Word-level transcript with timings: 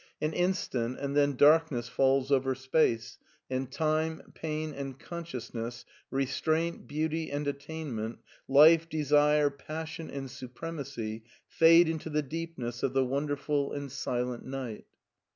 An 0.19 0.33
instant, 0.33 0.97
and 0.99 1.15
then 1.15 1.35
dark 1.35 1.69
ness 1.71 1.87
falls 1.87 2.31
over 2.31 2.55
space, 2.55 3.19
and 3.51 3.71
time, 3.71 4.31
pain, 4.33 4.73
and 4.73 4.97
conscious 4.97 5.53
ness, 5.53 5.85
restraint, 6.09 6.87
beauty, 6.87 7.29
and 7.29 7.45
attainment, 7.47 8.17
life, 8.47 8.89
desire, 8.89 9.51
passion, 9.51 10.09
and 10.09 10.31
supremacy 10.31 11.25
fade 11.45 11.87
into 11.87 12.09
the 12.09 12.23
deepness 12.23 12.81
of 12.81 12.93
the 12.93 13.05
wonderful 13.05 13.73
and 13.73 13.91
silent 13.91 14.43
night. 14.43 14.87